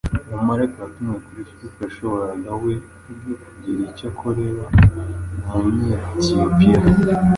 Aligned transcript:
Umumarayika 0.31 0.77
watumwe 0.85 1.15
kuri 1.25 1.47
Filipo 1.49 1.79
yashoboraga 1.85 2.49
we 2.63 2.73
ubwe 3.11 3.33
kugira 3.43 3.79
icyo 3.91 4.05
akorera 4.11 4.63
umunyetiyopiya, 5.53 6.79